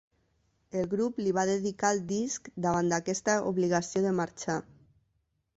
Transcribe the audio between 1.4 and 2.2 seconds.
dedicar el